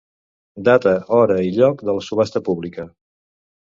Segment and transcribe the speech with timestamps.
[0.69, 2.93] Data, hora i lloc de la subhasta pública.